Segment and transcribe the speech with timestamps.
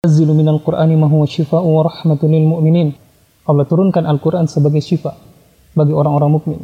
[0.00, 2.96] Nazilu minal Qur'ani ma huwa shifaa'un wa rahmatun lil mu'minin.
[3.44, 5.12] Allah turunkan Al-Qur'an sebagai syifa
[5.76, 6.56] bagi orang-orang mukmin.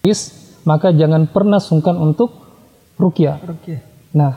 [0.00, 0.32] Yes,
[0.64, 2.32] maka jangan pernah sungkan untuk
[2.96, 3.36] rukyah.
[3.44, 3.84] Rukyah.
[4.16, 4.32] Nah,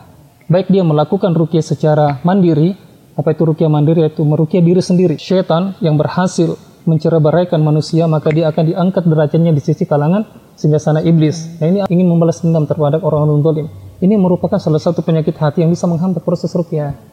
[0.52, 2.76] baik dia melakukan rukyah secara mandiri,
[3.16, 5.16] apa itu rukyah mandiri yaitu merukyah diri sendiri.
[5.16, 10.28] Syaitan yang berhasil mencerai manusia maka dia akan diangkat derajatnya di sisi kalangan
[10.60, 11.64] sehingga sana iblis.
[11.64, 13.68] Nah ini ingin membalas dendam terhadap orang-orang zalim.
[14.04, 17.13] Ini merupakan salah satu penyakit hati yang bisa menghambat proses rukyah.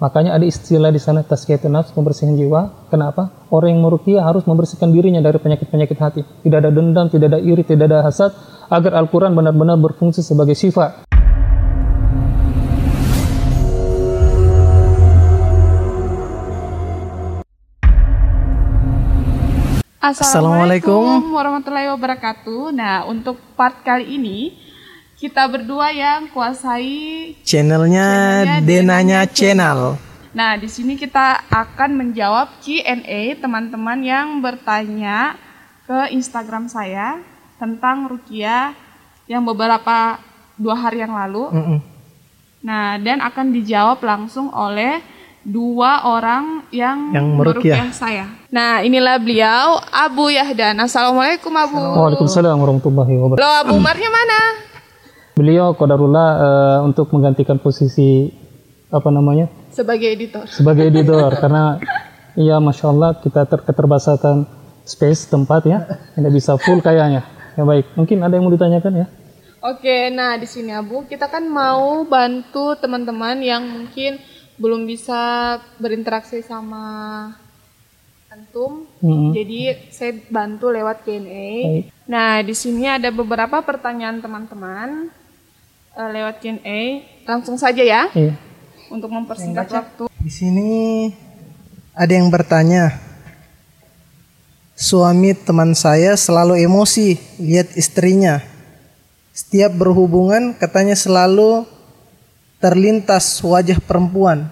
[0.00, 2.88] Makanya ada istilah di sana tazkiyatun nafs, pembersihan jiwa.
[2.88, 3.28] Kenapa?
[3.52, 6.24] Orang yang meruqyah harus membersihkan dirinya dari penyakit-penyakit hati.
[6.40, 8.32] Tidak ada dendam, tidak ada iri, tidak ada hasad
[8.72, 11.04] agar Al-Qur'an benar-benar berfungsi sebagai sifat.
[20.00, 22.72] Assalamualaikum warahmatullahi wabarakatuh.
[22.72, 24.69] Nah, untuk part kali ini
[25.20, 28.08] kita berdua yang kuasai channelnya,
[28.40, 30.00] channelnya Denanya Channel.
[30.32, 35.36] Nah, di sini kita akan menjawab Q&A teman-teman yang bertanya
[35.84, 37.20] ke Instagram saya
[37.60, 38.72] tentang Rukia
[39.28, 40.16] yang beberapa
[40.56, 41.52] dua hari yang lalu.
[41.52, 41.78] Mm -mm.
[42.64, 45.04] Nah, dan akan dijawab langsung oleh
[45.44, 48.24] dua orang yang, yang merukyah saya.
[48.48, 50.80] Nah, inilah beliau Abu Yahdan.
[50.80, 51.76] Assalamualaikum Abu.
[51.76, 53.44] Waalaikumsalam warahmatullahi wabarakatuh.
[53.44, 54.69] Lo Abu Umarnya mana?
[55.34, 58.30] Beliau kodarullah uh, untuk menggantikan posisi
[58.90, 59.46] apa namanya?
[59.70, 60.44] Sebagai editor.
[60.50, 61.78] Sebagai editor karena
[62.34, 64.44] ya masya Allah kita ter keterbatasan
[64.84, 65.78] space tempat ya.
[66.18, 67.22] Tidak bisa full kayaknya.
[67.54, 67.94] Ya baik.
[67.94, 69.06] Mungkin ada yang mau ditanyakan ya?
[69.60, 74.16] Oke, nah di sini Abu kita kan mau bantu teman-teman yang mungkin
[74.56, 77.28] belum bisa berinteraksi sama
[78.32, 78.88] antum.
[79.04, 79.36] -hmm.
[79.36, 79.60] Jadi
[79.92, 81.84] saya bantu lewat Q&A.
[82.08, 85.12] Nah di sini ada beberapa pertanyaan teman-teman
[85.94, 86.80] uh, lewat Q&A.
[87.26, 88.10] Langsung saja ya.
[88.12, 88.34] Iya.
[88.90, 90.04] Untuk mempersingkat waktu.
[90.20, 90.70] Di sini
[91.94, 92.98] ada yang bertanya.
[94.80, 98.40] Suami teman saya selalu emosi lihat istrinya.
[99.36, 101.68] Setiap berhubungan katanya selalu
[102.60, 104.48] terlintas wajah perempuan.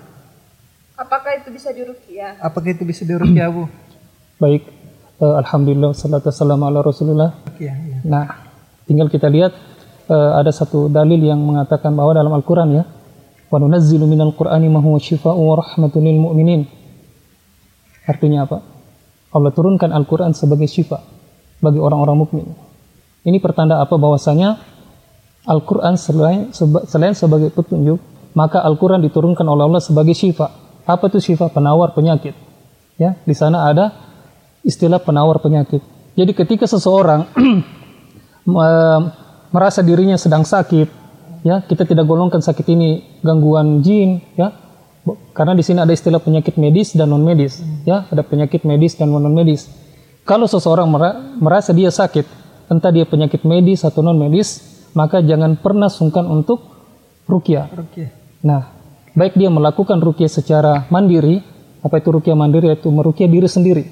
[0.98, 2.36] Apakah itu bisa dirukyah?
[2.44, 3.64] Apakah itu bisa dirukyah, Bu?
[4.42, 4.68] Baik.
[5.18, 7.34] Uh, Alhamdulillah salatu wassalamu ala Rasulullah.
[7.58, 7.98] Ya, ya.
[8.06, 8.26] Nah,
[8.86, 9.56] tinggal kita lihat
[10.08, 12.84] uh, ada satu dalil yang mengatakan bahwa dalam Al-Qur'an ya,
[13.48, 16.62] wa nunazzilu minal Qur'ani ma huwa syifaa'un wa rahmatun lil mu'minin.
[18.08, 18.58] Artinya apa?
[19.32, 21.04] Allah turunkan Al-Qur'an sebagai syifa
[21.60, 22.46] bagi orang-orang mukmin.
[23.28, 24.56] Ini pertanda apa bahwasanya
[25.44, 26.52] Al-Qur'an selain,
[26.88, 28.00] selain sebagai petunjuk,
[28.32, 30.48] maka Al-Qur'an diturunkan oleh Allah sebagai syifa.
[30.88, 31.52] Apa itu syifa?
[31.52, 32.32] Penawar penyakit.
[32.96, 33.92] Ya, di sana ada
[34.64, 35.84] istilah penawar penyakit.
[36.18, 37.30] Jadi ketika seseorang
[39.54, 40.88] merasa dirinya sedang sakit,
[41.42, 44.52] ya kita tidak golongkan sakit ini gangguan jin, ya
[45.32, 49.08] karena di sini ada istilah penyakit medis dan non medis, ya ada penyakit medis dan
[49.08, 49.70] non medis.
[50.28, 50.92] Kalau seseorang
[51.40, 52.28] merasa dia sakit,
[52.68, 54.60] entah dia penyakit medis atau non medis,
[54.92, 56.60] maka jangan pernah sungkan untuk
[57.24, 57.72] rukyah.
[58.44, 58.76] Nah,
[59.16, 61.40] baik dia melakukan rukyah secara mandiri,
[61.80, 62.68] apa itu rukyah mandiri?
[62.68, 63.84] Yaitu merukyah diri sendiri.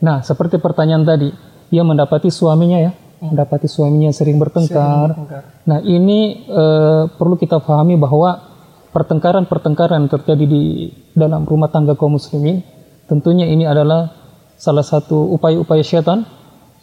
[0.00, 1.28] Nah, seperti pertanyaan tadi,
[1.68, 5.14] dia mendapati suaminya ya, mendapati suaminya sering bertengkar.
[5.62, 8.42] Nah, ini uh, perlu kita pahami bahwa
[8.90, 12.66] pertengkaran-pertengkaran terjadi di dalam rumah tangga kaum muslimin,
[13.06, 14.10] tentunya ini adalah
[14.58, 16.26] salah satu upaya-upaya syaitan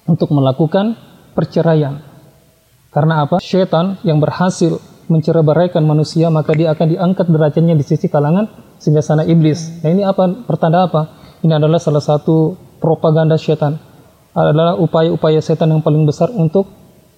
[0.08, 0.96] untuk melakukan
[1.36, 2.00] perceraian.
[2.90, 3.44] Karena apa?
[3.44, 4.80] Syaitan yang berhasil
[5.12, 8.48] mencerai manusia, maka dia akan diangkat derajatnya di sisi kalangan
[8.80, 9.84] sehingga sana iblis.
[9.84, 10.48] Nah, ini apa?
[10.48, 11.20] Pertanda apa?
[11.44, 13.89] Ini adalah salah satu propaganda syaitan
[14.34, 16.70] adalah upaya-upaya setan yang paling besar untuk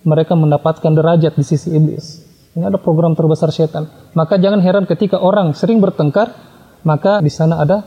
[0.02, 2.26] mereka mendapatkan derajat di sisi iblis.
[2.52, 3.88] Ini ada program terbesar setan.
[4.12, 6.36] Maka jangan heran ketika orang sering bertengkar,
[6.84, 7.84] maka di sana ada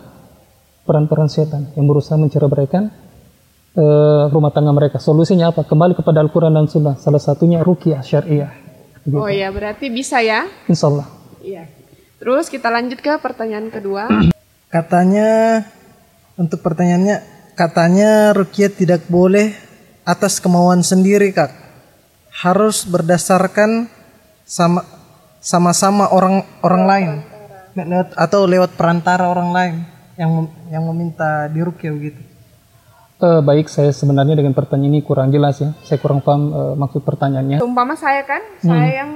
[0.84, 2.48] peran-peran setan yang berusaha mencerai
[3.76, 4.96] uh, rumah tangga mereka.
[5.02, 5.66] Solusinya apa?
[5.66, 6.96] Kembali kepada Al-Quran dan Sunnah.
[6.96, 8.52] Salah satunya rukyah syariah.
[9.04, 9.20] Gitu.
[9.20, 10.48] Oh ya, berarti bisa ya?
[10.64, 11.06] Insya Allah.
[11.44, 11.68] Iya.
[12.16, 14.08] Terus kita lanjut ke pertanyaan kedua.
[14.74, 15.60] Katanya
[16.40, 19.54] untuk pertanyaannya katanya rukyah tidak boleh
[20.02, 21.54] atas kemauan sendiri kak
[22.34, 23.86] harus berdasarkan
[24.44, 24.82] sama
[25.38, 27.10] sama-sama orang orang lain
[27.74, 29.74] lewat atau lewat perantara orang lain
[30.18, 30.30] yang
[30.70, 32.22] yang meminta dirukyah gitu
[33.22, 37.02] uh, baik saya sebenarnya dengan pertanyaan ini kurang jelas ya saya kurang paham uh, maksud
[37.06, 38.66] pertanyaannya umpama saya kan hmm.
[38.66, 39.10] saya yang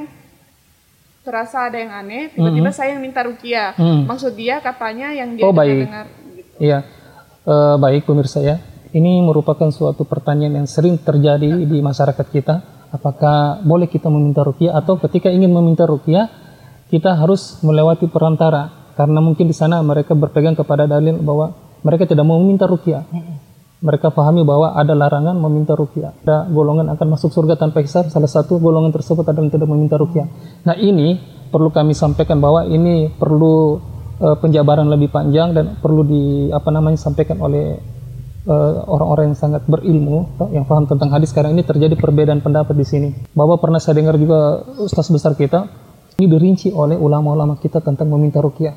[1.27, 2.79] terasa ada yang aneh tiba-tiba hmm.
[2.79, 4.09] saya yang minta rukyah hmm.
[4.09, 5.85] maksud dia katanya yang dia oh, baik.
[5.85, 6.51] dengar gitu.
[6.63, 6.79] iya
[7.49, 8.61] Uh, baik pemirsa ya,
[8.93, 12.55] ini merupakan suatu pertanyaan yang sering terjadi di masyarakat kita.
[12.93, 16.29] Apakah boleh kita meminta rukyah atau ketika ingin meminta rukyah
[16.93, 18.79] kita harus melewati perantara?
[18.99, 21.55] karena mungkin di sana mereka berpegang kepada dalil bahwa
[21.87, 23.07] mereka tidak mau meminta rukyah.
[23.79, 26.19] Mereka pahami bahwa ada larangan meminta rukyah.
[26.27, 28.11] Ada golongan akan masuk surga tanpa hisab.
[28.11, 30.27] Salah satu golongan tersebut adalah tidak meminta rukyah.
[30.67, 31.15] Nah ini
[31.47, 33.79] perlu kami sampaikan bahwa ini perlu
[34.21, 37.79] uh, penjabaran lebih panjang dan perlu di apa namanya sampaikan oleh
[38.49, 42.75] eh, orang-orang uh, yang sangat berilmu yang paham tentang hadis sekarang ini terjadi perbedaan pendapat
[42.75, 43.09] di sini.
[43.37, 45.69] Bahwa pernah saya dengar juga ustaz besar kita
[46.19, 48.75] ini dirinci oleh ulama-ulama kita tentang meminta rukyah.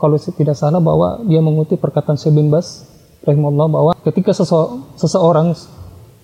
[0.00, 2.88] Kalau tidak salah bahwa dia mengutip perkataan Syekh bin Bas
[3.20, 4.32] rahimahullah bahwa ketika
[4.96, 5.52] seseorang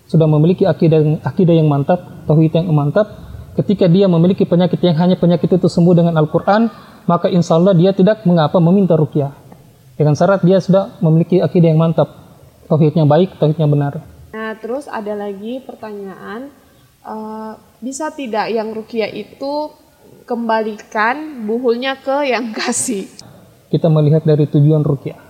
[0.09, 3.05] sudah memiliki akidah akidah yang mantap, tauhid yang mantap,
[3.59, 6.73] ketika dia memiliki penyakit yang hanya penyakit itu sembuh dengan Al-Quran,
[7.07, 9.33] maka insya Allah dia tidak mengapa meminta rukyah.
[9.97, 12.13] Dengan syarat dia sudah memiliki akidah yang mantap,
[12.69, 14.05] tauhidnya baik, tauhidnya benar.
[14.37, 16.53] Nah, terus ada lagi pertanyaan,
[17.01, 19.73] uh, bisa tidak yang rukyah itu
[20.29, 23.09] kembalikan buhulnya ke yang kasih?
[23.73, 25.27] Kita melihat dari tujuan rukyah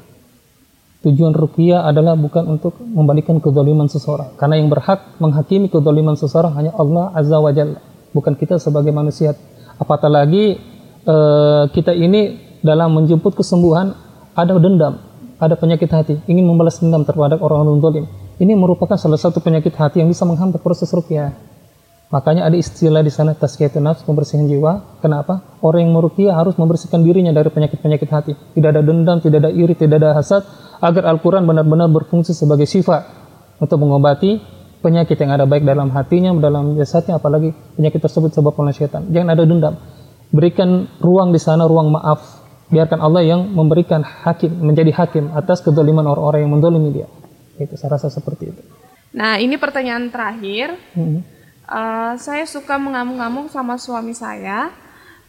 [1.06, 6.74] tujuan ruqyah adalah bukan untuk membalikan kezaliman seseorang karena yang berhak menghakimi kezaliman seseorang hanya
[6.74, 7.78] Allah azza wa jalla
[8.10, 9.38] bukan kita sebagai manusia
[9.78, 10.58] apatah lagi
[11.06, 13.94] uh, kita ini dalam menjemput kesembuhan
[14.34, 15.00] ada dendam
[15.40, 18.04] ada penyakit hati ingin membalas dendam terhadap orang-orang zalim
[18.36, 21.46] ini merupakan salah satu penyakit hati yang bisa menghambat proses ruqyah
[22.06, 25.02] Makanya ada istilah di sana tazkiyatun nafs, pembersihan jiwa.
[25.02, 25.58] Kenapa?
[25.58, 28.32] Orang yang meruqyah harus membersihkan dirinya dari penyakit-penyakit hati.
[28.54, 30.46] Tidak ada dendam, tidak ada iri, tidak ada hasad,
[30.78, 33.10] agar Al-Quran benar-benar berfungsi sebagai sifat
[33.58, 34.38] untuk mengobati
[34.86, 39.02] penyakit yang ada baik dalam hatinya, dalam jasadnya, apalagi penyakit tersebut sebab oleh syaitan.
[39.10, 39.74] Jangan ada dendam.
[40.34, 42.44] Berikan ruang di sana, ruang maaf.
[42.66, 47.08] Biarkan Allah yang memberikan hakim, menjadi hakim atas kedoliman orang-orang yang mendolimi dia.
[47.56, 48.62] Itu saya rasa seperti itu.
[49.14, 50.74] Nah, ini pertanyaan terakhir.
[50.92, 51.36] Hmm
[51.66, 54.70] uh, saya suka mengamung-amung sama suami saya.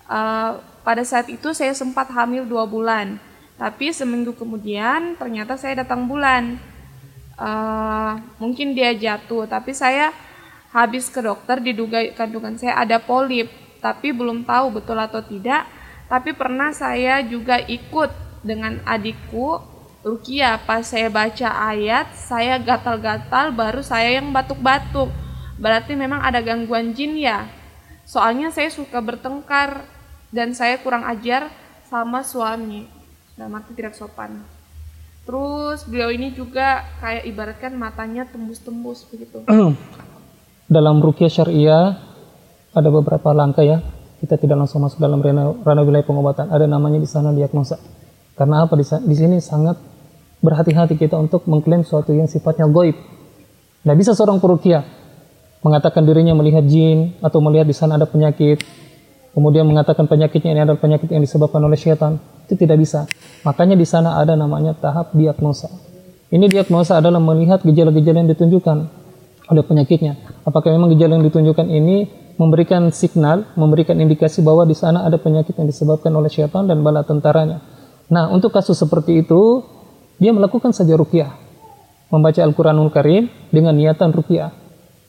[0.07, 3.19] Uh, pada saat itu saya sempat hamil dua bulan,
[3.59, 6.55] tapi seminggu kemudian ternyata saya datang bulan.
[7.37, 10.15] Uh, mungkin dia jatuh, tapi saya
[10.71, 15.65] habis ke dokter diduga kandungan saya ada polip, tapi belum tahu betul atau tidak.
[16.07, 18.09] Tapi pernah saya juga ikut
[18.41, 19.75] dengan adikku
[20.07, 25.11] Rukia pas saya baca ayat saya gatal-gatal baru saya yang batuk-batuk
[25.57, 27.49] Berarti memang ada gangguan jin ya.
[28.05, 29.83] Soalnya saya suka bertengkar
[30.29, 31.49] dan saya kurang ajar
[31.89, 32.85] sama suami.
[33.33, 34.41] Dan mati tidak sopan.
[35.25, 39.43] Terus beliau ini juga kayak ibaratkan matanya tembus-tembus begitu.
[40.67, 41.95] dalam rukyah syariah
[42.73, 43.83] ada beberapa langkah ya.
[44.17, 46.49] Kita tidak langsung masuk dalam ranah, wilayah pengobatan.
[46.49, 47.77] Ada namanya di sana diagnosa.
[48.33, 49.77] Karena apa di, sini sangat
[50.41, 52.97] berhati-hati kita untuk mengklaim sesuatu yang sifatnya goib.
[53.81, 54.85] Tidak bisa seorang perukiah
[55.65, 58.61] mengatakan dirinya melihat jin atau melihat di sana ada penyakit,
[59.33, 63.09] kemudian mengatakan penyakitnya ini adalah penyakit yang disebabkan oleh syaitan, itu tidak bisa.
[63.41, 65.69] Makanya di sana ada namanya tahap diagnosa.
[66.29, 68.77] Ini diagnosa adalah melihat gejala-gejala yang ditunjukkan
[69.47, 70.43] oleh penyakitnya.
[70.43, 75.57] Apakah memang gejala yang ditunjukkan ini memberikan signal, memberikan indikasi bahwa di sana ada penyakit
[75.57, 77.61] yang disebabkan oleh syaitan dan bala tentaranya.
[78.07, 79.65] Nah, untuk kasus seperti itu,
[80.21, 81.33] dia melakukan saja rukyah.
[82.07, 84.67] Membaca Al-Quranul Karim dengan niatan rukyah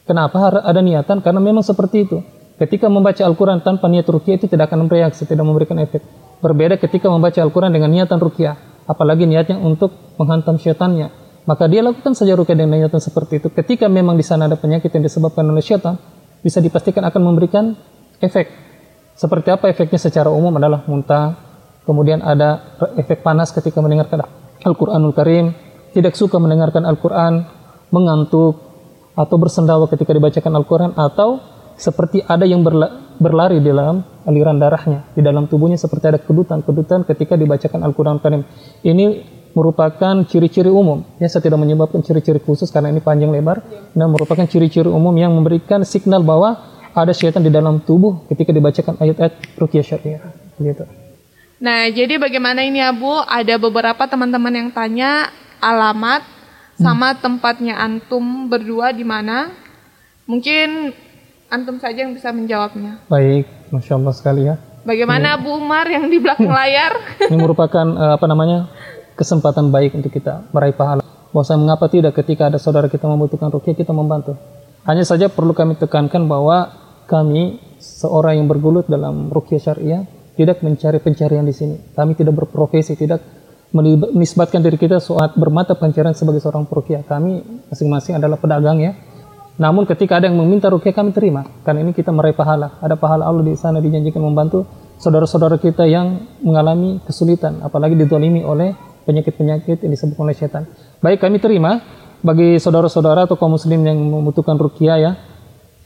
[0.09, 1.21] Kenapa ada niatan?
[1.21, 2.25] Karena memang seperti itu.
[2.57, 6.01] Ketika membaca Al-Quran tanpa niat rukyah itu tidak akan bereaksi, tidak memberikan efek.
[6.41, 8.57] Berbeda ketika membaca Al-Quran dengan niatan rukyah.
[8.89, 11.13] Apalagi niatnya untuk menghantam syaitannya.
[11.45, 13.49] Maka dia lakukan saja rukyah dengan niatan seperti itu.
[13.52, 16.00] Ketika memang di sana ada penyakit yang disebabkan oleh syaitan,
[16.42, 17.75] bisa dipastikan akan memberikan
[18.23, 18.50] efek.
[19.18, 21.35] Seperti apa efeknya secara umum adalah muntah,
[21.83, 24.23] kemudian ada efek panas ketika mendengarkan
[24.62, 25.54] Al-Quranul Karim,
[25.90, 27.42] tidak suka mendengarkan Al-Quran,
[27.90, 28.68] mengantuk,
[29.18, 31.42] atau bersendawa ketika dibacakan Al-Quran atau
[31.75, 37.02] seperti ada yang berla berlari di dalam aliran darahnya di dalam tubuhnya seperti ada kedutan-kedutan
[37.02, 38.42] ketika dibacakan Al-Quran Karim
[38.87, 39.26] ini
[39.59, 43.59] merupakan ciri-ciri umum ya saya tidak menyebabkan ciri-ciri khusus karena ini panjang lebar
[43.99, 46.55] nah merupakan ciri-ciri umum yang memberikan signal bahwa
[46.95, 50.23] ada syaitan di dalam tubuh ketika dibacakan ayat-ayat rukyah syariah
[50.62, 50.87] gitu
[51.59, 56.38] nah jadi bagaimana ini Abu ada beberapa teman-teman yang tanya alamat
[56.79, 57.19] sama hmm.
[57.19, 59.50] tempatnya antum berdua di mana?
[60.31, 60.95] Mungkin
[61.50, 63.03] antum saja yang bisa menjawabnya.
[63.11, 64.55] Baik, masya Allah sekali ya.
[64.87, 66.95] Bagaimana ini, Bu Umar yang di belakang layar?
[67.27, 68.71] ini merupakan uh, apa namanya
[69.19, 71.03] kesempatan baik untuk kita meraih pahala.
[71.35, 74.39] Bahwa mengapa tidak ketika ada saudara kita membutuhkan rukyah kita membantu.
[74.87, 76.73] Hanya saja perlu kami tekankan bahwa
[77.05, 80.07] kami seorang yang bergulut dalam rukyah syariah
[80.39, 81.77] tidak mencari pencarian di sini.
[81.93, 83.21] Kami tidak berprofesi, tidak
[83.75, 87.05] menisbatkan diri kita saat bermata pencarian sebagai seorang perukiah.
[87.05, 88.97] Kami masing-masing adalah pedagang ya.
[89.59, 91.45] Namun ketika ada yang meminta rukiah kami terima.
[91.67, 92.79] Karena ini kita meraih pahala.
[92.81, 94.65] Ada pahala Allah di sana dijanjikan membantu
[94.97, 98.75] saudara-saudara kita yang mengalami kesulitan, apalagi ditolimi oleh
[99.09, 100.69] penyakit-penyakit yang disebut oleh setan.
[101.00, 101.81] Baik, kami terima
[102.21, 105.12] bagi saudara-saudara atau kaum muslim yang membutuhkan rukia ya,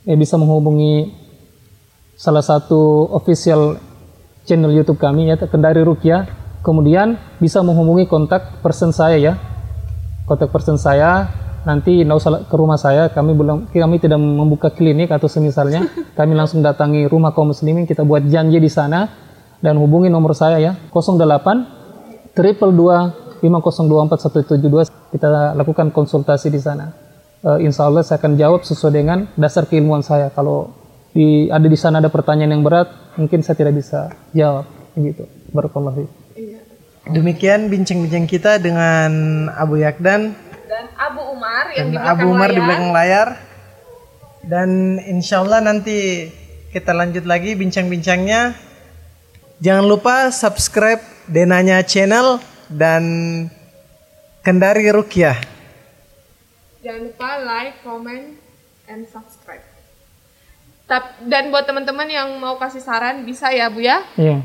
[0.02, 1.14] eh, bisa menghubungi
[2.18, 3.78] salah satu official
[4.42, 6.26] channel YouTube kami ya, Kendari Rukia.
[6.66, 9.34] Kemudian bisa menghubungi kontak person saya ya,
[10.26, 11.30] kontak person saya
[11.62, 15.86] nanti nggak usah ke rumah saya kami belum kami tidak membuka klinik atau semisalnya
[16.18, 19.06] kami langsung datangi rumah kaum muslimin kita buat janji di sana
[19.62, 21.81] dan hubungi nomor saya ya 08
[22.32, 23.12] triple dua
[23.42, 23.58] lima
[25.12, 26.94] kita lakukan konsultasi di sana.
[27.42, 30.30] Uh, insya Allah saya akan jawab sesuai dengan dasar keilmuan saya.
[30.30, 30.70] Kalau
[31.10, 34.64] di ada di sana ada pertanyaan yang berat mungkin saya tidak bisa jawab.
[34.94, 35.26] Begitu.
[35.50, 36.22] Barakallahu
[37.10, 39.10] demikian bincang-bincang kita dengan
[39.58, 40.38] Abu Yakdan
[40.70, 42.54] dan Abu Umar yang dan di belakang Abu Umar layar.
[42.54, 43.28] di belakang layar.
[44.42, 44.70] Dan
[45.06, 46.26] insya Allah nanti
[46.74, 48.58] kita lanjut lagi bincang-bincangnya.
[49.62, 53.04] Jangan lupa subscribe Denanya channel dan
[54.42, 55.38] Kendari Rukyah
[56.82, 58.34] Jangan lupa like, comment,
[58.90, 59.62] and subscribe.
[60.84, 64.02] Tap- Dan buat teman-teman yang mau kasih saran bisa ya Bu ya.
[64.18, 64.42] iya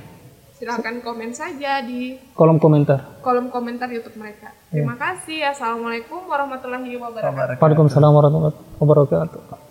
[0.53, 4.49] Silahkan komen saja di kolom komentar kolom komentar YouTube mereka.
[4.69, 5.49] Terima kasih.
[5.49, 7.61] Assalamualaikum warahmatullahi wabarakatuh.
[7.61, 9.66] Waalaikumsalam warahmatullahi wabarakatuh